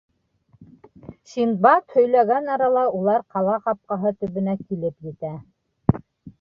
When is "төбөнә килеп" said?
4.25-5.09